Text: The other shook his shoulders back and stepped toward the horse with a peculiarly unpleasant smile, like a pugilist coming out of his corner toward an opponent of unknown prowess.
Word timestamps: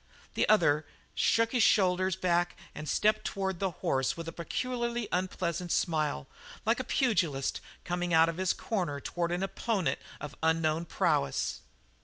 The 0.33 0.49
other 0.49 0.83
shook 1.13 1.51
his 1.51 1.61
shoulders 1.61 2.15
back 2.15 2.57
and 2.73 2.89
stepped 2.89 3.23
toward 3.23 3.59
the 3.59 3.69
horse 3.85 4.17
with 4.17 4.27
a 4.27 4.31
peculiarly 4.31 5.07
unpleasant 5.11 5.71
smile, 5.71 6.25
like 6.65 6.79
a 6.79 6.83
pugilist 6.83 7.61
coming 7.83 8.11
out 8.11 8.27
of 8.27 8.37
his 8.37 8.51
corner 8.51 8.99
toward 8.99 9.31
an 9.31 9.43
opponent 9.43 9.99
of 10.19 10.33
unknown 10.41 10.85
prowess. 10.85 11.61